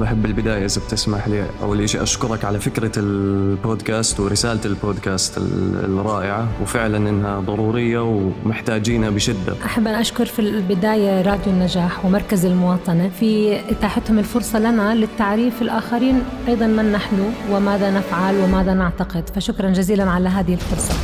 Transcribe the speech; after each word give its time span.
بحب 0.00 0.26
البداية 0.26 0.64
إذا 0.64 0.80
بتسمح 0.86 1.28
لي. 1.28 1.46
أول 1.62 1.88
شيء 1.88 2.02
أشكرك 2.02 2.44
على 2.44 2.60
فكرة 2.60 2.92
البودكاست 2.96 4.20
ورسالة 4.20 4.60
البودكاست 4.64 5.38
الرائعة 5.84 6.48
وفعلا 6.62 6.96
إنها 6.96 7.40
ضرورية 7.40 7.98
ومحتاجينها 7.98 9.10
بشدة. 9.10 9.54
أحب 9.64 9.86
أن 9.86 9.94
أشكر 9.94 10.26
في 10.26 10.38
البداية 10.38 11.22
راديو 11.22 11.52
النجاح 11.52 12.04
ومركز 12.04 12.44
المواطنة 12.44 13.08
في 13.20 13.60
إتاحتهم 13.70 14.18
الفرصة 14.18 14.58
لنا 14.58 14.94
للتعريف 14.94 15.62
الآخرين 15.62 16.22
أيضا 16.48 16.66
من 16.66 16.92
نحن 16.92 17.32
وماذا 17.50 17.90
نفعل 17.90 18.36
وماذا 18.36 18.74
نعتقد. 18.74 19.28
فشكرا 19.34 19.70
جزيلا 19.70 20.10
على 20.10 20.28
هذه 20.28 20.54
الفرصة. 20.54 20.94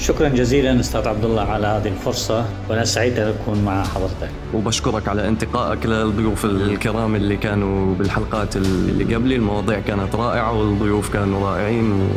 شكرا 0.00 0.28
جزيلا 0.28 0.80
أستاذ 0.80 1.08
عبد 1.08 1.24
الله 1.24 1.42
على 1.42 1.66
هذه 1.66 1.88
الفرصة 1.88 2.44
وأنا 2.68 2.84
سعيد 2.84 3.18
أن 3.18 3.28
أكون 3.28 3.64
مع 3.64 3.84
حضرتك. 3.84 4.30
وبشكرك 4.54 5.08
على 5.08 5.28
انتقائك 5.28 5.86
للضيوف 5.86 6.44
الكرام 6.44 7.14
اللي 7.16 7.36
كانوا 7.36 7.94
بالحلقات 7.94 8.56
اللي 8.56 9.14
قبلي. 9.14 9.36
المواضيع 9.36 9.80
كانت 9.80 10.14
رائعة 10.14 10.52
والضيوف 10.52 11.12
كانوا 11.12 11.50
رائعين 11.50 12.10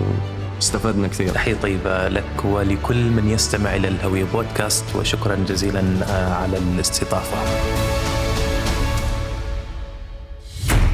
استفدنا 0.62 1.08
كثير. 1.08 1.30
تحية 1.30 1.54
طيبة 1.54 2.10
لك 2.10 2.46
ولكل 2.46 3.10
من 3.10 3.30
يستمع 3.30 3.76
إلى 3.76 3.88
الهوية 3.88 4.26
بودكاست 4.34 4.86
وشكرا 4.96 5.36
جزيلا 5.36 5.84
آه، 6.10 6.34
على 6.34 6.58
الاستضافة. 6.58 7.38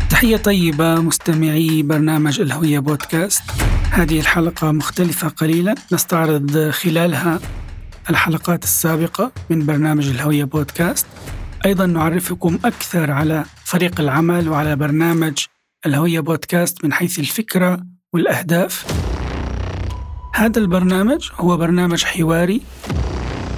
تحية 0.09 0.37
طيبة 0.37 0.95
مستمعي 0.95 1.83
برنامج 1.83 2.41
الهوية 2.41 2.79
بودكاست. 2.79 3.41
هذه 3.91 4.19
الحلقة 4.19 4.71
مختلفة 4.71 5.27
قليلا. 5.27 5.75
نستعرض 5.93 6.69
خلالها 6.69 7.39
الحلقات 8.09 8.63
السابقة 8.63 9.31
من 9.49 9.65
برنامج 9.65 10.07
الهوية 10.07 10.43
بودكاست. 10.43 11.05
أيضا 11.65 11.85
نعرفكم 11.85 12.59
أكثر 12.65 13.11
على 13.11 13.45
فريق 13.65 14.01
العمل 14.01 14.49
وعلى 14.49 14.75
برنامج 14.75 15.45
الهوية 15.85 16.19
بودكاست 16.19 16.85
من 16.85 16.93
حيث 16.93 17.19
الفكرة 17.19 17.79
والأهداف. 18.13 18.85
هذا 20.35 20.59
البرنامج 20.59 21.29
هو 21.35 21.57
برنامج 21.57 22.03
حواري. 22.03 22.61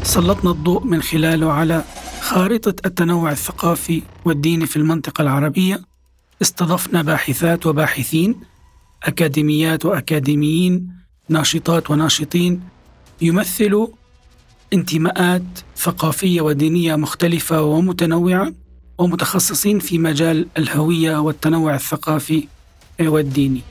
سلطنا 0.04 0.52
الضوء 0.52 0.84
من 0.84 1.02
خلاله 1.02 1.54
على 1.54 1.84
خارطة 2.22 2.76
التنوع 2.86 3.32
الثقافي 3.32 4.02
والديني 4.26 4.66
في 4.66 4.76
المنطقة 4.76 5.22
العربية. 5.22 5.82
استضفنا 6.42 7.02
باحثات 7.02 7.66
وباحثين 7.66 8.51
أكاديميات 9.04 9.86
وأكاديميين 9.86 10.94
ناشطات 11.30 11.92
وناشطين 11.92 12.62
يمثلوا 13.22 13.88
انتماءات 14.74 15.44
ثقافية 15.78 16.42
ودينية 16.42 16.96
مختلفة 16.96 17.62
ومتنوعة 17.62 18.54
ومتخصصين 18.98 19.80
في 19.80 19.98
مجال 19.98 20.48
الهوية 20.58 21.18
والتنوع 21.18 21.76
الثقافي 21.76 22.48
والديني. 23.00 23.62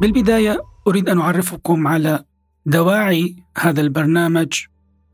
بالبداية 0.00 0.62
أريد 0.86 1.08
أن 1.08 1.20
أعرفكم 1.20 1.86
على 1.86 2.24
دواعي 2.66 3.36
هذا 3.58 3.80
البرنامج 3.80 4.48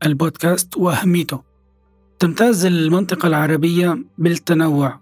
البودكاست 0.05 0.77
وأهميته. 0.77 1.46
تمتاز 2.19 2.65
المنطقة 2.65 3.27
العربية 3.27 4.05
بالتنوع 4.17 4.99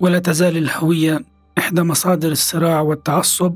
ولا 0.00 0.18
تزال 0.18 0.56
الهوية 0.56 1.24
إحدى 1.58 1.82
مصادر 1.82 2.32
الصراع 2.32 2.80
والتعصب 2.80 3.54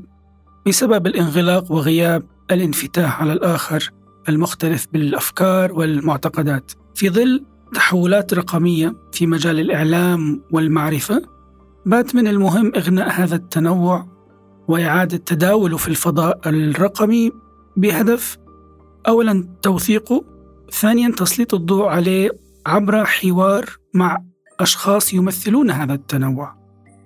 بسبب 0.67 1.07
الانغلاق 1.07 1.71
وغياب 1.71 2.23
الانفتاح 2.51 3.21
على 3.21 3.33
الآخر 3.33 3.91
المختلف 4.29 4.87
بالأفكار 4.93 5.73
والمعتقدات. 5.73 6.71
في 6.95 7.09
ظل 7.09 7.43
تحولات 7.73 8.33
رقمية 8.33 8.95
في 9.11 9.27
مجال 9.27 9.59
الإعلام 9.59 10.41
والمعرفة 10.51 11.21
بات 11.85 12.15
من 12.15 12.27
المهم 12.27 12.71
إغناء 12.75 13.09
هذا 13.09 13.35
التنوع 13.35 14.07
وإعادة 14.67 15.17
تداوله 15.17 15.77
في 15.77 15.87
الفضاء 15.87 16.39
الرقمي 16.45 17.31
بهدف 17.77 18.37
أولا 19.07 19.47
توثيقه 19.61 20.23
ثانيا 20.71 21.11
تسليط 21.17 21.53
الضوء 21.53 21.85
عليه 21.85 22.31
عبر 22.65 23.05
حوار 23.05 23.65
مع 23.93 24.17
أشخاص 24.59 25.13
يمثلون 25.13 25.71
هذا 25.71 25.93
التنوع. 25.93 26.55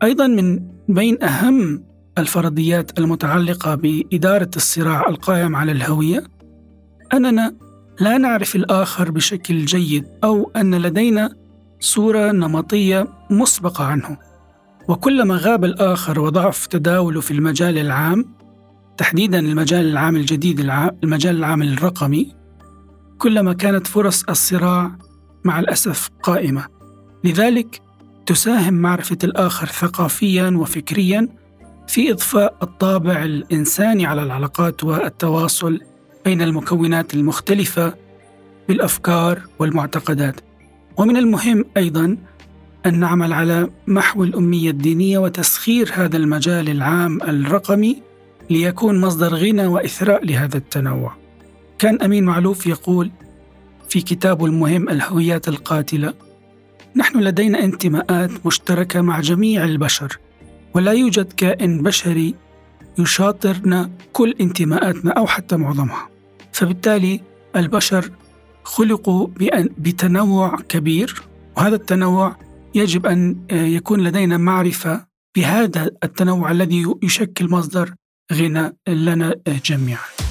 أيضا 0.03 0.27
من 0.27 0.59
بين 0.89 1.23
أهم 1.23 1.83
الفرضيات 2.17 2.99
المتعلقة 2.99 3.75
بإدارة 3.75 4.49
الصراع 4.55 5.09
القائم 5.09 5.55
على 5.55 5.71
الهوية 5.71 6.23
أننا 7.13 7.55
لا 7.99 8.17
نعرف 8.17 8.55
الآخر 8.55 9.11
بشكل 9.11 9.65
جيد 9.65 10.05
أو 10.23 10.51
أن 10.55 10.75
لدينا 10.75 11.35
صورة 11.79 12.31
نمطية 12.31 13.07
مسبقة 13.29 13.83
عنه. 13.83 14.17
وكلما 14.87 15.35
غاب 15.35 15.65
الآخر 15.65 16.19
وضعف 16.19 16.65
تداوله 16.65 17.21
في 17.21 17.31
المجال 17.31 17.77
العام 17.77 18.35
تحديدا 18.97 19.39
المجال 19.39 19.89
العام 19.89 20.15
الجديد 20.15 20.59
المجال 21.03 21.37
العام 21.37 21.61
الرقمي 21.61 22.35
كلما 23.17 23.53
كانت 23.53 23.87
فرص 23.87 24.23
الصراع 24.29 24.91
مع 25.45 25.59
الأسف 25.59 26.09
قائمة. 26.23 26.65
لذلك 27.23 27.81
تساهم 28.25 28.73
معرفة 28.73 29.17
الآخر 29.23 29.67
ثقافيا 29.67 30.49
وفكريا 30.49 31.29
في 31.87 32.11
إضفاء 32.11 32.55
الطابع 32.63 33.23
الإنساني 33.23 34.05
على 34.05 34.23
العلاقات 34.23 34.83
والتواصل 34.83 35.79
بين 36.25 36.41
المكونات 36.41 37.13
المختلفة 37.13 37.93
بالأفكار 38.67 39.41
والمعتقدات. 39.59 40.35
ومن 40.97 41.17
المهم 41.17 41.65
أيضا 41.77 42.17
أن 42.85 42.99
نعمل 42.99 43.33
على 43.33 43.69
محو 43.87 44.23
الأمية 44.23 44.69
الدينية 44.69 45.17
وتسخير 45.17 45.91
هذا 45.93 46.17
المجال 46.17 46.69
العام 46.69 47.21
الرقمي 47.21 48.01
ليكون 48.49 49.01
مصدر 49.01 49.35
غنى 49.35 49.67
وإثراء 49.67 50.25
لهذا 50.25 50.57
التنوع. 50.57 51.15
كان 51.79 52.01
أمين 52.01 52.23
معلوف 52.23 52.67
يقول 52.67 53.11
في 53.95 54.01
كتابه 54.01 54.45
المهم 54.45 54.89
الهويات 54.89 55.47
القاتلة. 55.47 56.13
نحن 56.95 57.19
لدينا 57.19 57.63
انتماءات 57.63 58.45
مشتركة 58.45 59.01
مع 59.01 59.19
جميع 59.19 59.63
البشر 59.63 60.17
ولا 60.73 60.91
يوجد 60.91 61.33
كائن 61.33 61.83
بشري 61.83 62.35
يشاطرنا 62.99 63.91
كل 64.13 64.35
انتماءاتنا 64.41 65.11
أو 65.11 65.27
حتى 65.27 65.57
معظمها. 65.57 66.09
فبالتالي 66.51 67.21
البشر 67.55 68.11
خلقوا 68.63 69.27
بتنوع 69.77 70.55
كبير 70.69 71.21
وهذا 71.57 71.75
التنوع 71.75 72.35
يجب 72.75 73.05
أن 73.05 73.35
يكون 73.51 74.03
لدينا 74.03 74.37
معرفة 74.37 75.05
بهذا 75.35 75.91
التنوع 76.03 76.51
الذي 76.51 76.85
يشكل 77.03 77.49
مصدر 77.49 77.93
غنى 78.33 78.77
لنا 78.87 79.35
جميعا. 79.65 80.24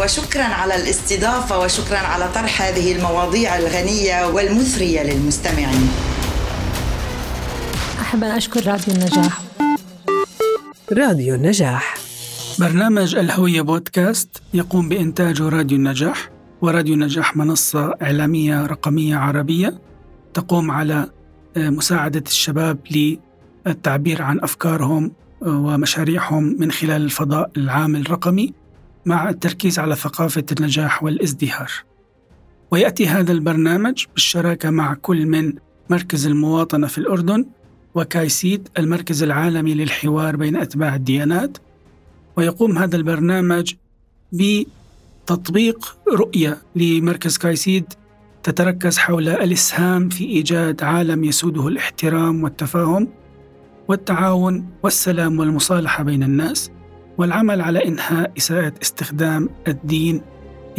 وشكرا 0.00 0.44
على 0.44 0.76
الاستضافة 0.76 1.58
وشكرا 1.58 1.98
على 1.98 2.28
طرح 2.34 2.62
هذه 2.62 2.92
المواضيع 2.96 3.58
الغنية 3.58 4.26
والمثرية 4.26 5.02
للمستمعين. 5.02 5.90
أحب 8.00 8.24
أن 8.24 8.30
أشكر 8.30 8.66
راديو 8.66 8.94
النجاح. 8.94 9.40
راديو 10.92 11.34
النجاح. 11.34 11.96
برنامج 12.58 13.14
الهوية 13.16 13.62
بودكاست 13.62 14.42
يقوم 14.54 14.88
بإنتاجه 14.88 15.48
راديو 15.48 15.76
النجاح 15.78 16.30
وراديو 16.62 16.94
النجاح 16.94 17.36
منصة 17.36 17.94
إعلامية 18.02 18.66
رقمية 18.66 19.16
عربية 19.16 19.78
تقوم 20.34 20.70
على 20.70 21.10
آه، 21.56 21.70
مساعدة 21.70 22.24
الشباب 22.26 22.78
للتعبير 23.66 24.22
عن 24.22 24.40
أفكارهم 24.40 25.12
آه، 25.42 25.46
ومشاريعهم 25.46 26.56
من 26.58 26.70
خلال 26.70 27.02
الفضاء 27.02 27.50
العام 27.56 27.96
الرقمي. 27.96 28.59
مع 29.10 29.28
التركيز 29.28 29.78
على 29.78 29.96
ثقافة 29.96 30.44
النجاح 30.52 31.02
والازدهار. 31.02 31.70
ويأتي 32.70 33.06
هذا 33.06 33.32
البرنامج 33.32 34.06
بالشراكة 34.14 34.70
مع 34.70 34.94
كل 34.94 35.26
من 35.26 35.52
مركز 35.90 36.26
المواطنة 36.26 36.86
في 36.86 36.98
الأردن 36.98 37.46
وكايسيد 37.94 38.68
المركز 38.78 39.22
العالمي 39.22 39.74
للحوار 39.74 40.36
بين 40.36 40.56
أتباع 40.56 40.94
الديانات 40.94 41.58
ويقوم 42.36 42.78
هذا 42.78 42.96
البرنامج 42.96 43.74
بتطبيق 44.32 45.96
رؤية 46.08 46.62
لمركز 46.76 47.38
كايسيد 47.38 47.84
تتركز 48.42 48.98
حول 48.98 49.28
الإسهام 49.28 50.08
في 50.08 50.24
إيجاد 50.24 50.82
عالم 50.82 51.24
يسوده 51.24 51.68
الاحترام 51.68 52.44
والتفاهم 52.44 53.08
والتعاون 53.88 54.68
والسلام 54.82 55.38
والمصالحة 55.38 56.04
بين 56.04 56.22
الناس 56.22 56.70
والعمل 57.20 57.60
على 57.60 57.84
إنهاء 57.88 58.32
إساءة 58.38 58.72
استخدام 58.82 59.48
الدين 59.68 60.22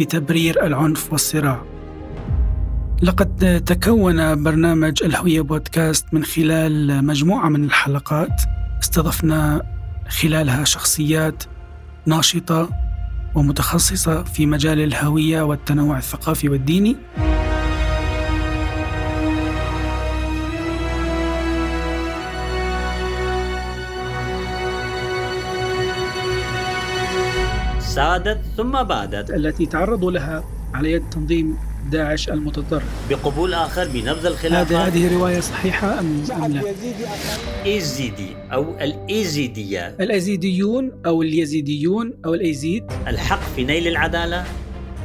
لتبرير 0.00 0.66
العنف 0.66 1.12
والصراع. 1.12 1.62
لقد 3.02 3.62
تكون 3.66 4.42
برنامج 4.42 5.02
الهوية 5.02 5.40
بودكاست 5.40 6.06
من 6.12 6.24
خلال 6.24 7.04
مجموعة 7.04 7.48
من 7.48 7.64
الحلقات 7.64 8.42
استضفنا 8.82 9.62
خلالها 10.08 10.64
شخصيات 10.64 11.44
ناشطة 12.06 12.68
ومتخصصة 13.34 14.22
في 14.22 14.46
مجال 14.46 14.80
الهوية 14.80 15.42
والتنوع 15.42 15.98
الثقافي 15.98 16.48
والديني 16.48 16.96
سادت 27.94 28.40
ثم 28.56 28.82
بادت. 28.82 29.30
التي 29.30 29.66
تعرضوا 29.66 30.10
لها 30.10 30.44
على 30.74 30.92
يد 30.92 31.10
تنظيم 31.10 31.56
داعش 31.90 32.28
المتطرف. 32.28 32.82
بقبول 33.10 33.54
آخر 33.54 33.88
بنبذ 33.88 34.26
الخلافات 34.26 34.72
هذه 34.72 35.14
رواية 35.18 35.40
صحيحة 35.40 36.00
أم 36.00 36.22
أم 36.44 36.52
لا؟ 36.52 36.62
إيزيدي 37.66 38.36
أو 38.52 38.80
الإيزيدية 38.80 39.96
الأزيديون 40.00 40.92
أو 41.06 41.22
اليزيديون 41.22 42.12
أو 42.24 42.34
الأيزيد. 42.34 42.84
الحق 43.08 43.40
في 43.56 43.64
نيل 43.64 43.88
العدالة. 43.88 44.44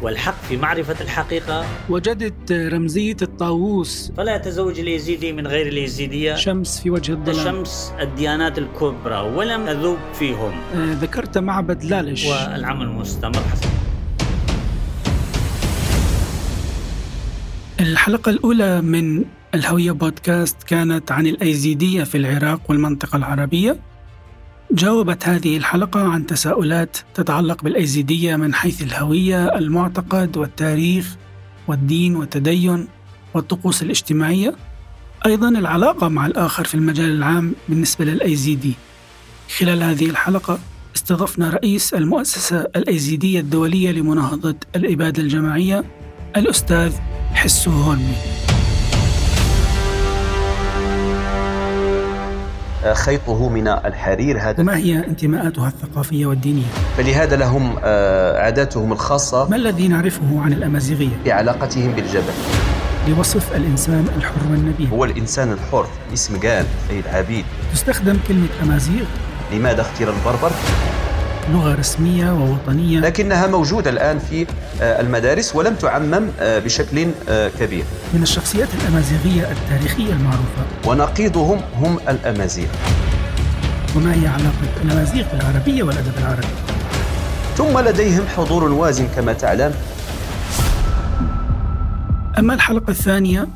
والحق 0.01 0.44
في 0.49 0.57
معرفة 0.57 1.03
الحقيقة. 1.03 1.65
وجدت 1.89 2.51
رمزية 2.51 3.17
الطاووس. 3.21 4.11
فلا 4.17 4.35
يتزوج 4.35 4.79
اليزيدي 4.79 5.33
من 5.33 5.47
غير 5.47 5.67
اليزيدية 5.67 6.35
شمس 6.35 6.79
في 6.79 6.89
وجه 6.89 7.11
الظلام. 7.11 7.45
شمس 7.45 7.94
الديانات 7.99 8.57
الكبرى 8.57 9.19
ولم 9.19 9.67
أذوب 9.67 9.97
فيهم. 10.19 10.51
آه، 10.75 10.94
ذكرت 10.94 11.38
معبد 11.38 11.83
لالش. 11.83 12.25
والعمل 12.25 12.88
مستمر 12.88 13.44
حسب. 13.51 13.69
الحلقة 17.79 18.29
الأولى 18.29 18.81
من 18.81 19.23
الهوية 19.55 19.91
بودكاست 19.91 20.63
كانت 20.63 21.11
عن 21.11 21.27
الأيزيدية 21.27 22.03
في 22.03 22.17
العراق 22.17 22.61
والمنطقة 22.69 23.15
العربية. 23.15 23.77
جاوبت 24.72 25.28
هذه 25.28 25.58
الحلقة 25.58 26.00
عن 26.00 26.25
تساؤلات 26.25 26.98
تتعلق 27.14 27.64
بالأيزيدية 27.64 28.36
من 28.36 28.54
حيث 28.54 28.81
الهوية، 28.81 29.58
المعتقد 29.58 30.38
والتاريخ 30.38 31.16
والدين 31.68 32.16
والتدين 32.16 32.88
والطقوس 33.34 33.84
الاجتماعية. 33.84 34.56
أيضا 35.25 35.50
العلاقة 35.50 36.08
مع 36.08 36.25
الآخر 36.25 36.66
في 36.66 36.75
المجال 36.75 37.10
العام 37.10 37.54
بالنسبة 37.69 38.06
للأيزيدي. 38.06 38.74
خلال 39.58 39.84
هذه 39.84 40.10
الحلقة 40.10 40.60
استضفنا 40.96 41.50
رئيس 41.50 41.94
المؤسسة 41.94 42.60
الأيزيدية 42.60 43.40
الدولية 43.40 43.92
لمناهضة 43.92 44.56
الإبادة 44.75 45.24
الجماعية 45.24 45.84
الأستاذ 46.38 46.94
حسو 47.34 47.72
هولمي. 47.72 48.16
خيطه 52.94 53.50
من 53.50 53.68
الحرير 53.68 54.39
هذا 54.39 54.62
وما 54.62 54.77
هي 54.77 54.97
انتماءاتها 55.07 55.68
الثقافية 55.68 56.25
والدينية؟ 56.25 56.65
فلهذا 56.97 57.35
لهم 57.35 57.75
آه، 57.83 58.41
عاداتهم 58.41 58.91
الخاصة 58.91 59.50
ما 59.50 59.56
الذي 59.56 59.88
نعرفه 59.88 60.41
عن 60.41 60.53
الأمازيغية؟ 60.53 61.18
في 61.24 61.31
علاقتهم 61.31 61.91
بالجبل 61.91 62.33
لوصف 63.07 63.56
الإنسان 63.56 64.07
الحر 64.18 64.51
والنبيه 64.51 64.88
هو 64.88 65.06
الإنسان 65.06 65.51
الحر 65.51 65.88
اسم 66.13 66.33
قال 66.39 66.65
أي 66.89 67.00
العبيد 67.00 67.45
تستخدم 67.74 68.18
كلمة 68.27 68.47
أمازيغ 68.63 69.06
لماذا 69.53 69.81
اختير 69.81 70.09
البربر؟ 70.09 70.51
لغة 71.53 71.75
رسمية 71.75 72.31
ووطنية. 72.33 72.99
لكنها 72.99 73.47
موجودة 73.47 73.89
الآن 73.89 74.19
في 74.19 74.47
آه، 74.81 75.01
المدارس 75.01 75.55
ولم 75.55 75.75
تعمم 75.75 76.27
آه، 76.39 76.59
بشكل 76.59 77.07
آه، 77.29 77.49
كبير. 77.59 77.83
من 78.13 78.23
الشخصيات 78.23 78.67
الأمازيغية 78.81 79.51
التاريخية 79.51 80.13
المعروفة. 80.13 80.63
ونقيضهم 80.85 81.61
هم 81.75 81.97
الأمازيغ. 82.09 82.67
وما 83.95 84.13
هي 84.13 84.27
علاقة 84.27 84.83
الأمازيغ 84.85 85.25
بالعربية 85.33 85.83
والأدب 85.83 86.13
العربي؟ 86.17 86.47
ثم 87.57 87.79
لديهم 87.79 88.23
حضور 88.38 88.63
وازن 88.63 89.07
كما 89.15 89.33
تعلم. 89.33 89.73
أما 92.39 92.53
الحلقة 92.53 92.91
الثانية 92.91 93.47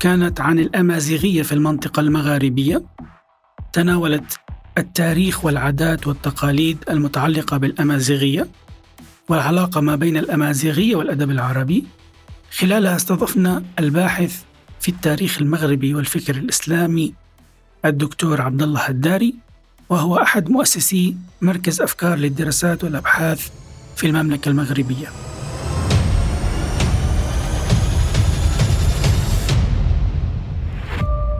كانت 0.00 0.40
عن 0.40 0.58
الأمازيغية 0.58 1.42
في 1.42 1.52
المنطقة 1.52 2.00
المغاربية. 2.00 2.82
تناولت 3.72 4.38
التاريخ 4.78 5.44
والعادات 5.44 6.06
والتقاليد 6.06 6.84
المتعلقة 6.90 7.56
بالأمازيغية 7.56 8.48
والعلاقة 9.28 9.80
ما 9.80 9.96
بين 9.96 10.16
الأمازيغية 10.16 10.96
والأدب 10.96 11.30
العربي. 11.30 11.84
خلالها 12.58 12.96
استضفنا 12.96 13.64
الباحث 13.78 14.42
في 14.80 14.88
التاريخ 14.88 15.38
المغربي 15.40 15.94
والفكر 15.94 16.36
الإسلامي 16.36 17.14
الدكتور 17.84 18.40
عبد 18.40 18.62
الله 18.62 18.88
الداري 18.88 19.34
وهو 19.88 20.16
أحد 20.16 20.50
مؤسسي 20.50 21.16
مركز 21.42 21.80
أفكار 21.80 22.18
للدراسات 22.18 22.84
والأبحاث 22.84 23.50
في 23.96 24.06
المملكة 24.06 24.48
المغربية. 24.48 25.08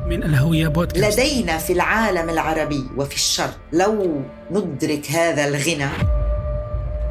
من 0.07 0.23
الهوية 0.23 0.69
بودكاست. 0.69 1.21
لدينا 1.21 1.59
في 1.59 1.73
العالم 1.73 2.31
العربي 2.31 2.85
وفي 2.97 3.15
الشرق. 3.15 3.59
لو 3.73 4.23
ندرك 4.51 5.11
هذا 5.11 5.49
الغنى. 5.49 5.89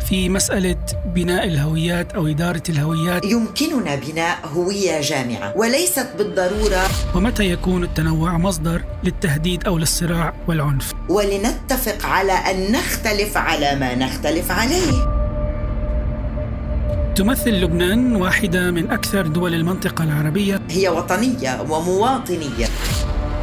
في 0.10 0.30
مسألة 0.30 0.86
بناء 1.06 1.48
الهويات 1.48 2.12
أو 2.12 2.28
إدارة 2.28 2.64
الهويات. 2.70 3.26
يمكننا 3.26 3.96
بناء 3.96 4.38
هوية 4.54 5.02
جامعة. 5.02 5.58
وليست 5.58 6.08
بالضرورة. 6.18 6.88
ومتى 7.16 7.44
يكون 7.44 7.84
التنوع 7.84 8.38
مصدر 8.38 8.82
للتهديد 9.04 9.68
أو 9.68 9.78
للصراع 9.78 10.34
والعنف؟ 10.48 10.94
ولنتفق 11.10 12.06
على 12.06 12.32
أن 12.32 12.72
نختلف 12.72 13.38
على 13.38 13.76
ما 13.76 13.96
نختلف 13.96 14.52
عليه. 14.52 15.25
تمثل 17.16 17.52
لبنان 17.52 18.16
واحدة 18.16 18.72
من 18.72 18.92
أكثر 18.92 19.28
دول 19.28 19.54
المنطقة 19.54 20.04
العربية. 20.04 20.62
هي 20.70 20.90
وطنية 20.90 21.62
ومواطنية. 21.70 22.68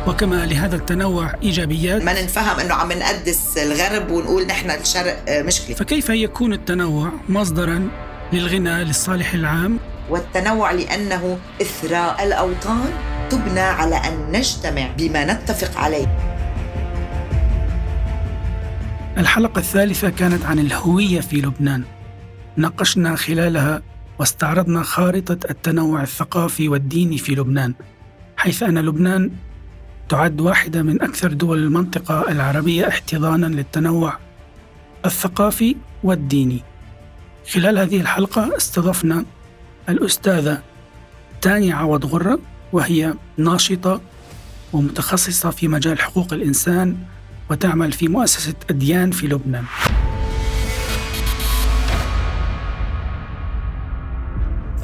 وكما 0.07 0.47
لهذا 0.47 0.77
التنوع 0.77 1.35
إيجابيات. 1.43 2.03
ما 2.03 2.23
نفهم 2.23 2.61
إنه 2.61 2.75
عم 2.75 2.93
نقدس 2.93 3.59
الغرب 3.59 4.11
ونقول 4.11 4.47
نحن 4.47 4.71
الشرق 4.71 5.25
مشكلة. 5.29 5.77
فكيف 5.77 6.09
يكون 6.09 6.53
التنوع 6.53 7.13
مصدرا 7.29 7.89
للغنى 8.33 8.85
للصالح 8.85 9.35
العام؟ 9.35 9.79
والتنوع 10.11 10.73
لأنه 10.73 11.39
إثراء 11.63 12.25
الأوطان 12.25 12.91
تبنى 13.31 13.61
على 13.61 13.97
أن 13.97 14.33
نجتمع 14.33 14.89
بما 14.99 15.25
نتفق 15.35 15.79
عليه. 15.81 16.19
الحلقة 19.19 19.59
الثالثة 19.59 20.11
كانت 20.11 20.45
عن 20.45 20.59
الهوية 20.59 21.21
في 21.21 21.37
لبنان. 21.37 21.85
ناقشنا 22.57 23.17
خلالها 23.17 23.83
واستعرضنا 24.19 24.83
خارطة 24.83 25.39
التنوع 25.51 26.03
الثقافي 26.03 26.69
والديني 26.69 27.19
في 27.19 27.35
لبنان 27.35 27.75
حيث 28.37 28.63
أن 28.63 28.79
لبنان 28.79 29.31
تعد 30.09 30.41
واحدة 30.41 30.83
من 30.83 31.03
أكثر 31.03 31.33
دول 31.33 31.59
المنطقة 31.59 32.31
العربية 32.31 32.89
احتضانا 32.89 33.47
للتنوع 33.47 34.19
الثقافي 35.05 35.77
والديني. 36.03 36.63
خلال 37.53 37.79
هذه 37.79 38.01
الحلقة 38.01 38.57
استضفنا 38.57 39.25
الأستاذة 39.89 40.63
تاني 41.41 41.73
عوض 41.73 42.07
غرة 42.07 42.39
وهي 42.73 43.15
ناشطة 43.37 44.01
ومتخصصة 44.73 45.51
في 45.51 45.69
مجال 45.69 45.99
حقوق 46.01 46.33
الإنسان 46.33 46.97
وتعمل 47.51 47.93
في 47.93 48.09
مؤسسة 48.09 48.55
أديان 48.71 49.11
في 49.11 49.27
لبنان. 49.27 49.65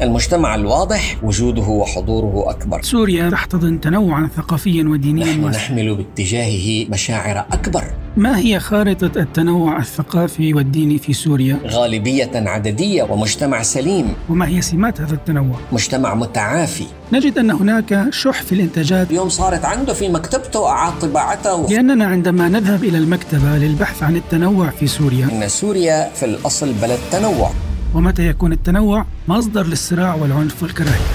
المجتمع 0.03 0.55
الواضح 0.55 1.17
وجوده 1.23 1.63
وحضوره 1.63 2.51
أكبر. 2.51 2.83
سوريا 2.83 3.31
تحتضن 3.31 3.81
تنوعا 3.81 4.29
ثقافيا 4.37 4.85
ودينيا 4.89 5.25
نحن. 5.25 5.45
نحمل 5.45 5.95
باتجاهه 5.95 6.87
مشاعر 6.91 7.47
أكبر. 7.53 7.85
ما 8.17 8.39
هي 8.39 8.61
خارطة 8.61 9.21
التنوع 9.21 9.79
الثقافي 9.79 10.55
والديني 10.55 10.99
في 10.99 11.13
سوريا؟ 11.13 11.59
غالبية 11.67 12.31
عددية 12.35 13.03
ومجتمع 13.03 13.63
سليم. 13.63 14.15
وما 14.29 14.49
هي 14.49 14.61
سمات 14.61 15.01
هذا 15.01 15.15
التنوع؟ 15.15 15.57
مجتمع 15.73 16.15
متعافي. 16.15 16.87
نجد 17.13 17.39
أن 17.39 17.51
هناك 17.51 18.07
شح 18.11 18.43
في 18.43 18.53
الإنتاجات. 18.53 19.11
اليوم 19.11 19.29
صارت 19.29 19.65
عنده 19.65 19.95
في 19.95 20.09
مكتبته 20.09 20.67
أعاد 20.67 20.99
طباعته 20.99 21.69
لأننا 21.69 22.07
عندما 22.07 22.49
نذهب 22.49 22.85
إلى 22.85 22.99
المكتبة 22.99 23.59
للبحث 23.59 24.03
عن 24.03 24.17
التنوع 24.17 24.71
في 24.71 24.87
سوريا 24.87 25.29
إن 25.33 25.49
سوريا 25.49 26.11
في 26.15 26.25
الأصل 26.25 26.73
بلد 26.73 26.99
تنوع. 27.13 27.51
ومتى 27.95 28.27
يكون 28.27 28.53
التنوع؟ 28.53 29.07
مصدر 29.29 29.67
للصراع 29.67 30.15
والعنف 30.15 30.63
والكراهية. 30.63 31.07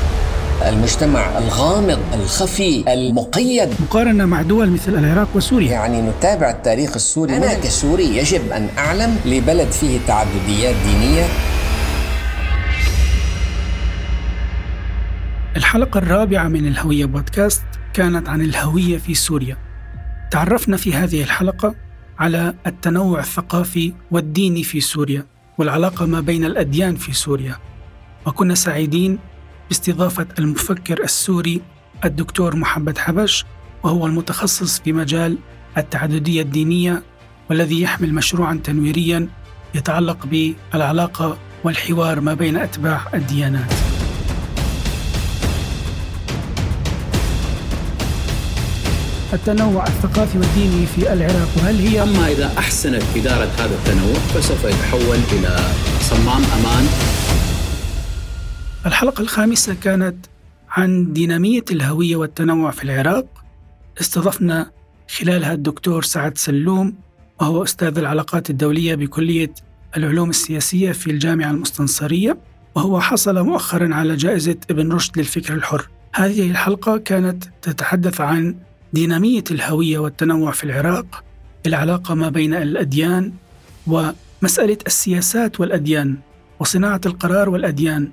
المجتمع 0.67 1.37
الغامض 1.37 1.99
الخفي 2.13 2.93
المقيد. 2.93 3.69
مقارنة 3.81 4.25
مع 4.25 4.41
دول 4.41 4.69
مثل 4.69 4.95
العراق 4.95 5.27
وسوريا. 5.35 5.71
يعني 5.71 6.01
نتابع 6.01 6.49
التاريخ 6.49 6.93
السوري. 6.95 7.37
أنا 7.37 7.53
كسوري 7.53 8.17
يجب 8.17 8.51
أن 8.51 8.69
أعلم 8.77 9.17
لبلد 9.25 9.71
فيه 9.71 9.99
تعدديات 10.07 10.75
دينية. 10.75 11.25
الحلقة 15.55 15.97
الرابعة 15.97 16.47
من 16.47 16.67
الهوية 16.67 17.05
بودكاست 17.05 17.63
كانت 17.93 18.29
عن 18.29 18.41
الهوية 18.41 18.97
في 18.97 19.13
سوريا. 19.13 19.57
تعرفنا 20.31 20.77
في 20.77 20.93
هذه 20.93 21.23
الحلقة 21.23 21.75
على 22.19 22.53
التنوع 22.67 23.19
الثقافي 23.19 23.93
والديني 24.11 24.63
في 24.63 24.81
سوريا. 24.81 25.32
والعلاقة 25.57 26.05
ما 26.05 26.19
بين 26.19 26.45
الأديان 26.45 26.95
في 26.95 27.13
سوريا. 27.13 27.57
وكنا 28.25 28.55
سعيدين 28.55 29.19
باستضافة 29.69 30.27
المفكر 30.39 31.03
السوري 31.03 31.62
الدكتور 32.05 32.55
محمد 32.55 32.98
حبش 32.98 33.45
وهو 33.83 34.05
المتخصص 34.05 34.79
في 34.79 34.93
مجال 34.93 35.38
التعددية 35.77 36.41
الدينية 36.41 37.03
والذي 37.50 37.81
يحمل 37.81 38.13
مشروعا 38.13 38.60
تنويريا 38.63 39.27
يتعلق 39.75 40.25
بالعلاقة 40.25 41.38
والحوار 41.63 42.19
ما 42.22 42.33
بين 42.33 42.57
أتباع 42.57 43.01
الديانات. 43.13 43.92
التنوع 49.33 49.87
الثقافي 49.87 50.37
والديني 50.37 50.85
في 50.85 51.13
العراق. 51.13 51.49
وهل 51.57 51.75
هي 51.75 52.03
أما 52.03 52.27
إذا 52.27 52.51
أحسنت 52.57 53.03
إدارة 53.15 53.51
هذا 53.57 53.75
التنوع 53.75 54.13
فسوف 54.13 54.63
يتحول 54.63 55.17
إلى 55.31 55.57
صمام 56.01 56.41
أمان. 56.43 56.87
الحلقة 58.85 59.21
الخامسة 59.21 59.73
كانت 59.73 60.15
عن 60.69 61.13
دينامية 61.13 61.65
الهوية 61.71 62.15
والتنوع 62.15 62.71
في 62.71 62.83
العراق. 62.83 63.25
استضفنا 64.01 64.71
خلالها 65.17 65.53
الدكتور 65.53 66.03
سعد 66.03 66.37
سلوم 66.37 66.93
وهو 67.41 67.63
أستاذ 67.63 67.97
العلاقات 67.97 68.49
الدولية 68.49 68.95
بكلية 68.95 69.53
العلوم 69.97 70.29
السياسية 70.29 70.91
في 70.91 71.11
الجامعة 71.11 71.51
المستنصرية 71.51 72.37
وهو 72.75 72.99
حصل 73.01 73.45
مؤخرا 73.45 73.95
على 73.95 74.15
جائزة 74.15 74.57
ابن 74.69 74.91
رشد 74.91 75.17
للفكر 75.17 75.53
الحر. 75.53 75.89
هذه 76.15 76.51
الحلقة 76.51 76.97
كانت 76.97 77.43
تتحدث 77.61 78.21
عن 78.21 78.55
دينامية 78.93 79.43
الهوية 79.51 80.00
والتنوع 80.00 80.51
في 80.51 80.63
العراق 80.63 81.23
العلاقة 81.65 82.13
ما 82.13 82.29
بين 82.29 82.53
الأديان 82.53 83.31
ومسألة 83.88 84.77
السياسات 84.88 85.59
والأديان 85.59 86.17
وصناعة 86.59 87.01
القرار 87.05 87.50
والأديان 87.50 88.09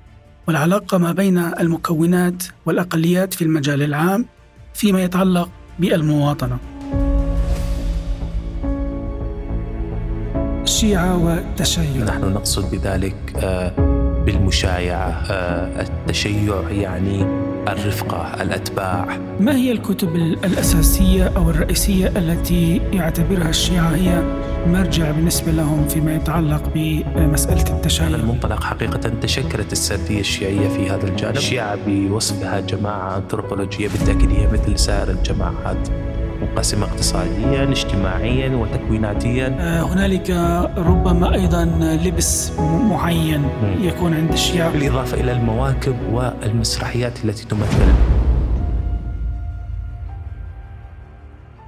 والعلاقة 0.47 0.97
ما 0.97 1.11
بين 1.11 1.37
المكونات 1.37 2.43
والأقليات 2.65 3.33
في 3.33 3.43
المجال 3.43 3.81
العام 3.81 4.25
فيما 4.73 5.03
يتعلق 5.03 5.49
بالمواطنة. 5.79 6.57
الشيعة 10.63 11.17
والتشيع. 11.25 12.03
نحن 12.03 12.21
نقصد 12.33 12.71
بذلك 12.71 13.15
آه، 13.35 13.71
بالمشايعة 14.25 15.09
آه، 15.29 15.81
التشيع 15.81 16.69
يعني 16.69 17.50
الرفقة 17.67 18.41
الأتباع. 18.41 19.17
ما 19.39 19.55
هي 19.55 19.71
الكتب 19.71 20.15
الأساسية 20.15 21.31
أو 21.37 21.49
الرئيسية 21.49 22.07
التي 22.07 22.81
يعتبرها 22.93 23.49
الشيعة 23.49 23.95
هي 23.95 24.23
مرجع 24.67 25.11
بالنسبة 25.11 25.51
لهم 25.51 25.87
فيما 25.87 26.15
يتعلق 26.15 26.63
بمسألة 26.75 27.77
التشيع 27.77 28.05
على 28.05 28.15
المنطلق 28.15 28.63
حقيقة 28.63 29.11
تشكلت 29.21 29.71
السردية 29.71 30.19
الشيعية 30.19 30.69
في 30.69 30.89
هذا 30.89 31.07
الجانب. 31.07 31.37
الشيعة 31.37 31.77
بوصفها 31.87 32.59
جماعة 32.59 33.17
أنثروبولوجية 33.17 33.87
بالتأكيد 33.87 34.31
هي 34.31 34.47
مثل 34.47 34.79
سائر 34.79 35.09
الجماعات. 35.09 35.89
منقسمة 36.41 36.85
اقتصاديا 36.85 37.63
اجتماعيا 37.71 38.55
وتكويناتيا. 38.55 39.47
آه، 39.59 39.81
هنالك 39.81 40.29
ربما 40.77 41.33
أيضا 41.33 41.65
لبس 42.05 42.51
معين 42.59 43.49
يكون 43.81 44.13
عند 44.13 44.31
الشيعة 44.31 44.71
بالإضافة 44.71 45.21
إلى 45.21 45.31
المواكب 45.31 45.95
والمسرحيات 46.11 47.25
التي 47.25 47.45
تمثل. 47.45 47.93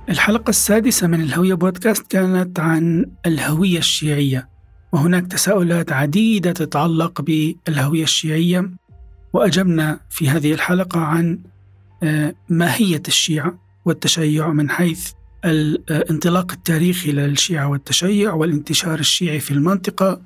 الحلقة 0.09 0.49
السادسة 0.49 1.07
من 1.07 1.21
الهوية 1.21 1.53
بودكاست 1.53 2.11
كانت 2.11 2.59
عن 2.59 3.05
الهوية 3.25 3.77
الشيعية 3.77 4.49
وهناك 4.91 5.27
تساؤلات 5.27 5.91
عديدة 5.91 6.51
تتعلق 6.51 7.21
بالهوية 7.21 8.03
الشيعية 8.03 8.69
وأجبنا 9.33 9.99
في 10.09 10.29
هذه 10.29 10.53
الحلقة 10.53 10.99
عن 10.99 11.39
آه، 12.03 12.33
ماهية 12.49 13.01
الشيعة. 13.07 13.62
والتشيع 13.85 14.49
من 14.49 14.69
حيث 14.69 15.11
الانطلاق 15.45 16.51
التاريخي 16.51 17.11
للشيعة 17.11 17.67
والتشيع 17.67 18.33
والانتشار 18.33 18.99
الشيعي 18.99 19.39
في 19.39 19.51
المنطقة 19.51 20.21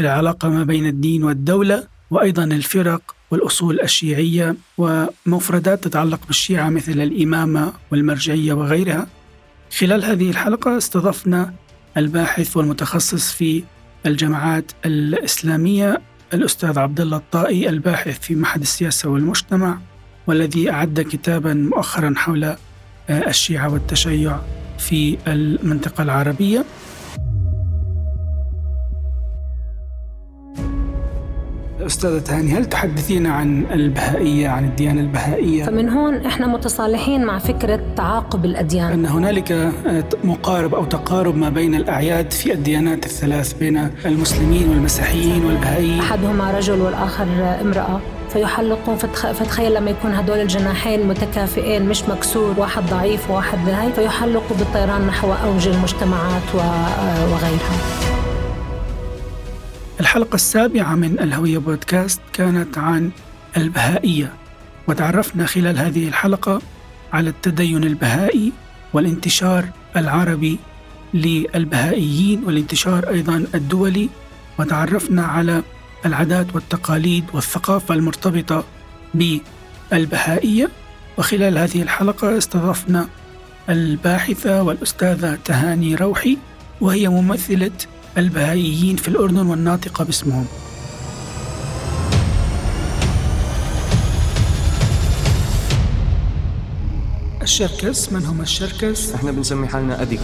العلاقة 0.00 0.48
ما 0.48 0.64
بين 0.64 0.86
الدين 0.86 1.24
والدولة 1.24 1.86
وأيضا 2.10 2.44
الفرق 2.44 3.14
والأصول 3.30 3.80
الشيعية 3.80 4.56
ومفردات 4.78 5.84
تتعلق 5.84 6.26
بالشيعة 6.26 6.68
مثل 6.68 6.92
الإمامة 6.92 7.72
والمرجعية 7.92 8.52
وغيرها. 8.52 9.06
خلال 9.78 10.04
هذه 10.04 10.30
الحلقة 10.30 10.76
استضفنا 10.76 11.54
الباحث 11.96 12.56
والمتخصص 12.56 13.32
في 13.32 13.64
الجماعات 14.06 14.72
الإسلامية 14.86 16.00
الأستاذ 16.34 16.78
عبد 16.78 17.00
الله 17.00 17.16
الطائي 17.16 17.68
الباحث 17.68 18.20
في 18.20 18.34
معهد 18.34 18.60
السياسة 18.60 19.08
والمجتمع 19.08 19.78
والذي 20.26 20.70
أعد 20.70 21.00
كتابا 21.00 21.54
مؤخرا 21.54 22.14
حول 22.16 22.54
الشيعة 23.10 23.72
والتشيع 23.72 24.36
في 24.78 25.18
المنطقة 25.26 26.02
العربية. 26.02 26.64
أستاذة 31.86 32.18
تهاني 32.18 32.52
هل 32.52 32.64
تحدثين 32.64 33.26
عن 33.26 33.66
البهائية 33.72 34.48
عن 34.48 34.64
الديانة 34.64 35.00
البهائية؟ 35.00 35.64
فمن 35.64 35.88
هون 35.88 36.14
إحنا 36.14 36.46
متصالحين 36.46 37.24
مع 37.24 37.38
فكرة 37.38 37.80
تعاقب 37.96 38.44
الأديان. 38.44 38.92
أن 38.92 39.06
هنالك 39.06 39.72
مقارب 40.24 40.74
أو 40.74 40.84
تقارب 40.84 41.36
ما 41.36 41.48
بين 41.48 41.74
الأعياد 41.74 42.30
في 42.30 42.52
الديانات 42.52 43.06
الثلاث 43.06 43.52
بين 43.52 43.90
المسلمين 44.06 44.68
والمسيحيين 44.68 45.44
والبهائيين. 45.44 46.00
أحدهما 46.00 46.50
رجل 46.50 46.80
والآخر 46.80 47.26
امرأة. 47.60 48.00
فيحلقون 48.32 48.96
فتخيل 49.32 49.74
لما 49.74 49.90
يكون 49.90 50.14
هدول 50.14 50.38
الجناحين 50.38 51.06
متكافئين 51.06 51.86
مش 51.88 52.02
مكسور 52.02 52.60
واحد 52.60 52.82
ضعيف 52.86 53.30
وواحد 53.30 53.68
هاي 53.68 53.92
فيحلقوا 53.92 54.56
بالطيران 54.56 55.06
نحو 55.06 55.32
أوج 55.32 55.68
المجتمعات 55.68 56.54
وغيرها. 56.54 57.78
الحلقة 60.00 60.34
السابعة 60.34 60.94
من 60.94 61.20
الهوية 61.20 61.58
بودكاست 61.58 62.20
كانت 62.32 62.78
عن 62.78 63.10
البهائية 63.56 64.32
وتعرفنا 64.88 65.46
خلال 65.46 65.78
هذه 65.78 66.08
الحلقة 66.08 66.62
على 67.12 67.30
التدين 67.30 67.84
البهائي 67.84 68.52
والانتشار 68.92 69.64
العربي 69.96 70.58
للبهائيين 71.14 72.44
والانتشار 72.44 73.08
أيضا 73.08 73.44
الدولي 73.54 74.08
وتعرفنا 74.58 75.22
على 75.22 75.62
العادات 76.06 76.54
والتقاليد 76.54 77.24
والثقافة 77.32 77.94
المرتبطة 77.94 78.64
بالبهائية. 79.14 80.68
وخلال 81.18 81.58
هذه 81.58 81.82
الحلقة 81.82 82.38
استضفنا 82.38 83.08
الباحثة 83.68 84.62
والأستاذة 84.62 85.38
تهاني 85.44 85.94
روحي 85.94 86.38
وهي 86.80 87.08
ممثلة 87.08 87.70
البهائيين 88.18 88.96
في 88.96 89.08
الأردن 89.08 89.46
والناطقة 89.46 90.04
باسمهم. 90.04 90.46
الشركس 97.42 98.12
من 98.12 98.24
هم 98.24 98.40
الشركس؟ 98.40 99.12
إحنا 99.12 99.30
بنسمي 99.30 99.68
حالنا 99.68 100.02
أدي 100.02 100.18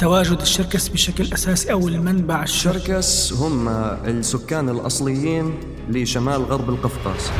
تواجد 0.00 0.40
الشركس 0.40 0.88
بشكل 0.88 1.32
أساسي 1.32 1.72
أو 1.72 1.88
المنبع 1.88 2.42
الشركس 2.42 3.32
هم 3.32 3.68
السكان 4.06 4.68
الأصليين 4.68 5.54
لشمال 5.88 6.42
غرب 6.42 6.70
القفقاز 6.70 7.30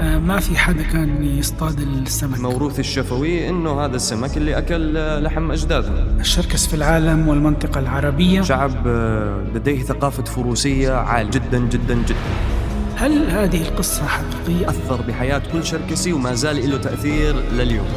آه، 0.00 0.18
ما 0.18 0.40
في 0.40 0.58
حدا 0.58 0.82
كان 0.82 1.24
يصطاد 1.24 1.80
السمك. 1.80 2.40
موروث 2.40 2.78
الشفوي 2.78 3.48
إنه 3.48 3.84
هذا 3.84 3.96
السمك 3.96 4.36
اللي 4.36 4.58
أكل 4.58 4.94
لحم 5.24 5.50
أجدادنا. 5.52 6.20
الشركس 6.20 6.66
في 6.66 6.74
العالم 6.74 7.28
والمنطقة 7.28 7.80
العربية. 7.80 8.42
شعب 8.42 8.86
آه، 8.86 9.44
لديه 9.54 9.82
ثقافة 9.82 10.24
فروسية 10.24 10.92
عال 10.92 11.30
جدا 11.30 11.58
جدا 11.58 11.94
جدا. 11.94 12.16
هل 12.96 13.30
هذه 13.30 13.62
القصة 13.62 14.06
حقيقية؟ 14.06 14.70
أثر 14.70 15.02
بحياة 15.02 15.42
كل 15.52 15.64
شركسي 15.64 16.12
وما 16.12 16.34
زال 16.34 16.70
له 16.70 16.76
تأثير 16.76 17.36
لليوم. 17.52 17.88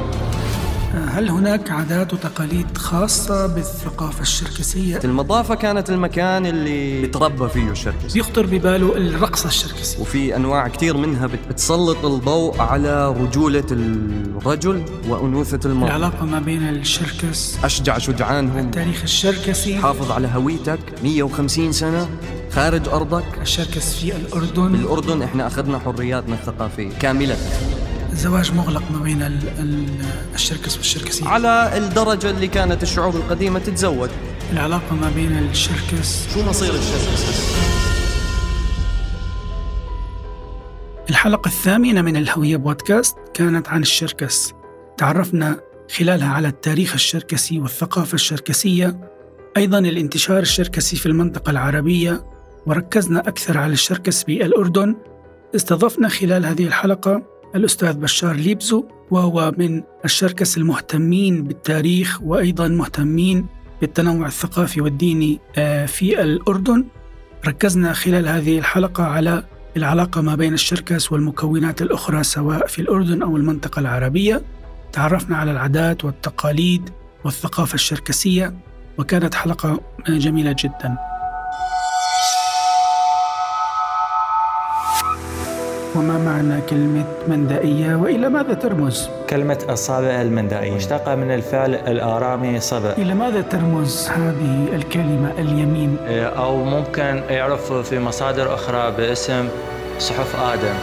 هل 0.96 1.30
هناك 1.30 1.72
عادات 1.72 2.14
وتقاليد 2.14 2.78
خاصة 2.78 3.48
بالثقافة 3.48 4.22
الشركسية؟ 4.22 5.00
المضافة 5.04 5.56
كانت 5.56 5.90
المكان 5.90 6.46
اللي 6.46 7.08
تربى 7.08 7.50
فيه 7.50 7.70
الشركسي 7.72 8.20
يخطر 8.20 8.46
بباله 8.46 8.98
الرقصة 8.98 9.48
الشركسية 9.48 10.02
وفي 10.02 10.36
أنواع 10.36 10.68
كثير 10.68 10.98
منها 10.98 11.28
بتسلط 11.50 12.06
الضوء 12.06 12.62
على 12.62 13.10
رجولة 13.12 13.64
الرجل 13.72 14.86
وأنوثة 15.08 15.70
المرأة 15.70 15.88
العلاقة 15.90 16.26
ما 16.26 16.40
بين 16.40 16.70
الشركس 16.70 17.58
أشجع 17.64 17.98
شجعانهم. 17.98 18.66
التاريخ 18.66 19.02
الشركسي. 19.04 19.78
حافظ 19.78 20.12
على 20.12 20.28
هويتك. 20.36 20.80
150 21.04 21.72
سنة. 21.72 22.10
خارج 22.52 22.88
أرضك. 22.90 23.26
الشركس 23.42 23.94
في 23.96 24.16
الأردن. 24.16 24.72
بالأردن 24.72 25.22
إحنا 25.22 25.48
أخذنا 25.48 25.80
حرياتنا 25.80 26.36
الثقافية 26.36 26.90
كاملة. 27.00 27.38
زواج 28.16 28.52
مغلق 28.52 28.84
ما 28.92 29.00
بين 29.00 29.40
الشركس 30.36 30.78
والشركسية 30.78 31.28
على 31.28 31.78
الدرجة 31.78 32.30
اللي 32.30 32.48
كانت 32.48 32.84
الشعوب 32.84 33.16
القديمة 33.16 33.60
تتزوج. 33.60 34.10
العلاقة 34.54 34.96
ما 34.96 35.12
بين 35.16 35.38
الشركس 35.38 36.34
شو 36.34 36.44
مصير 36.44 36.70
الشركس؟ 36.76 37.46
الحلقة 41.10 41.48
الثامنة 41.48 42.02
من 42.02 42.18
الهوية 42.18 42.58
بودكاست 42.58 43.18
كانت 43.34 43.70
عن 43.70 43.82
الشركس 43.82 44.54
تعرفنا 44.98 45.60
خلالها 45.98 46.30
على 46.30 46.48
التاريخ 46.48 46.94
الشركسي 46.94 47.60
والثقافة 47.60 48.16
الشركسية 48.16 49.00
أيضا 49.58 49.80
الانتشار 49.80 50.40
الشركسي 50.40 50.96
في 50.96 51.06
المنطقة 51.06 51.50
العربية 51.50 52.26
وركزنا 52.66 53.20
أكثر 53.20 53.58
على 53.58 53.74
الشركس 53.74 54.24
في 54.24 54.46
الأردن 54.46 54.96
استضفنا 55.56 56.08
خلال 56.08 56.46
هذه 56.46 56.68
الحلقة 56.68 57.22
الأستاذ 57.56 57.94
بشار 57.94 58.36
ليبزو 58.36 58.86
وهو 59.12 59.54
من 59.58 59.84
الشركس 60.06 60.58
المهتمين 60.58 61.44
بالتاريخ 61.44 62.22
وأيضا 62.22 62.68
مهتمين 62.68 63.46
بالتنوع 63.82 64.28
الثقافي 64.28 64.82
والديني 64.82 65.40
آه، 65.58 65.86
في 65.86 66.22
الأردن. 66.22 66.86
ركزنا 67.48 67.94
خلال 67.94 68.28
هذه 68.28 68.60
الحلقة 68.60 69.04
على 69.04 69.44
العلاقة 69.78 70.22
ما 70.22 70.36
بين 70.36 70.54
الشركس 70.54 71.12
والمكونات 71.12 71.82
الأخرى 71.82 72.24
سواء 72.24 72.68
في 72.68 72.80
الأردن 72.82 73.22
أو 73.22 73.38
المنطقة 73.38 73.80
العربية. 73.80 74.42
تعرفنا 74.92 75.38
على 75.38 75.52
العادات 75.52 76.06
والتقاليد 76.06 76.90
والثقافة 77.24 77.74
الشركسية 77.74 78.54
وكانت 78.98 79.36
حلقة 79.36 79.80
جميلة 80.10 80.56
جدا. 80.60 80.98
وما 85.96 86.18
معنى 86.18 86.62
كلمة 86.62 87.06
مندائية 87.28 87.96
وإلى 87.96 88.30
ماذا 88.30 88.54
ترمز؟ 88.54 89.10
كلمة 89.30 89.66
الصابع 89.70 90.22
المندائية. 90.22 90.76
مشتقة 90.76 91.16
من 91.16 91.32
الفعل 91.32 91.76
الآرامي 91.76 92.60
صبع 92.60 92.90
إلى 92.98 93.14
ماذا 93.14 93.42
ترمز 93.42 94.08
هذه 94.08 94.76
الكلمة 94.76 95.32
اليمين؟ 95.38 95.98
أو 96.38 96.64
ممكن 96.64 97.22
يعرف 97.30 97.74
في 97.74 98.00
مصادر 98.00 98.54
أخرى 98.54 98.92
باسم 98.98 99.48
صحف 100.00 100.36
آدم. 100.36 100.76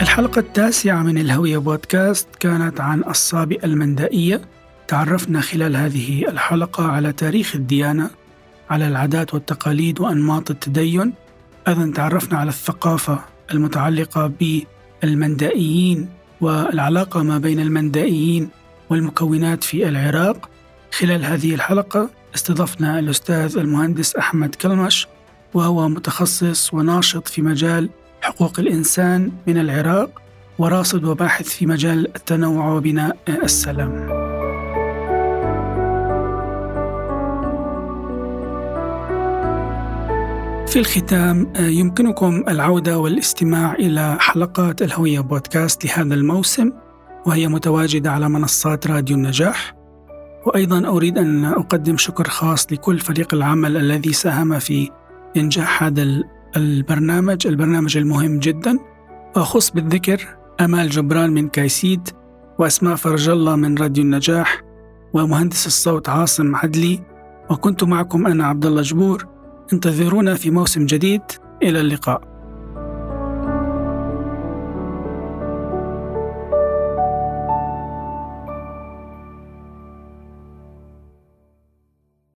الحلقة 0.00 0.38
التاسعة 0.38 1.02
من 1.02 1.18
الهوية 1.18 1.58
بودكاست 1.58 2.28
كانت 2.40 2.80
عن 2.80 3.04
الصابئة 3.08 3.64
المندائية. 3.64 4.40
تعرفنا 4.88 5.40
خلال 5.40 5.76
هذه 5.76 6.28
الحلقة 6.28 6.84
على 6.84 7.12
تاريخ 7.12 7.54
الديانة 7.54 8.10
على 8.70 8.88
العادات 8.88 9.34
والتقاليد 9.34 10.00
وأنماط 10.00 10.50
التدين. 10.50 11.12
أيضا 11.68 11.92
تعرفنا 11.94 12.38
على 12.38 12.48
الثقافة 12.48 13.18
المتعلقة 13.52 14.32
بالمندائيين 15.02 16.08
والعلاقة 16.40 17.22
ما 17.22 17.38
بين 17.38 17.60
المندائيين 17.60 18.48
والمكونات 18.90 19.64
في 19.64 19.88
العراق 19.88 20.50
خلال 20.92 21.24
هذه 21.24 21.54
الحلقة 21.54 22.10
استضفنا 22.34 22.98
الأستاذ 22.98 23.56
المهندس 23.58 24.16
أحمد 24.16 24.54
كلمش 24.54 25.06
وهو 25.54 25.88
متخصص 25.88 26.74
وناشط 26.74 27.28
في 27.28 27.42
مجال 27.42 27.90
حقوق 28.22 28.60
الإنسان 28.60 29.32
من 29.46 29.58
العراق 29.58 30.22
وراصد 30.58 31.04
وباحث 31.04 31.48
في 31.48 31.66
مجال 31.66 32.16
التنوع 32.16 32.68
وبناء 32.68 33.16
السلام. 33.28 34.17
في 40.68 40.78
الختام 40.78 41.52
يمكنكم 41.58 42.44
العودة 42.48 42.98
والاستماع 42.98 43.74
إلى 43.74 44.16
حلقات 44.20 44.82
الهوية 44.82 45.20
بودكاست 45.20 45.84
لهذا 45.84 46.14
الموسم 46.14 46.72
وهي 47.26 47.48
متواجدة 47.48 48.12
على 48.12 48.28
منصات 48.28 48.86
راديو 48.86 49.16
النجاح. 49.16 49.74
وأيضا 50.46 50.88
أريد 50.88 51.18
أن 51.18 51.44
أقدم 51.44 51.96
شكر 51.96 52.28
خاص 52.28 52.72
لكل 52.72 52.98
فريق 52.98 53.34
العمل 53.34 53.76
الذي 53.76 54.12
ساهم 54.12 54.58
في 54.58 54.90
إنجاح 55.36 55.82
هذا 55.82 56.06
البرنامج 56.56 57.46
البرنامج 57.46 57.96
المهم 57.96 58.38
جدا. 58.38 58.78
وأخص 59.36 59.70
بالذكر 59.70 60.26
أمال 60.60 60.88
جبران 60.88 61.30
من 61.30 61.48
كايسيد 61.48 62.08
وأسماء 62.58 62.94
فرج 62.94 63.28
الله 63.28 63.56
من 63.56 63.78
راديو 63.78 64.04
النجاح 64.04 64.62
ومهندس 65.12 65.66
الصوت 65.66 66.08
عاصم 66.08 66.56
عدلي 66.56 67.00
وكنت 67.50 67.84
معكم 67.84 68.26
أنا 68.26 68.46
عبد 68.46 68.66
الله 68.66 68.82
جبور. 68.82 69.37
انتظرونا 69.72 70.34
في 70.34 70.50
موسم 70.50 70.86
جديد. 70.86 71.22
إلى 71.62 71.80
اللقاء. 71.80 72.37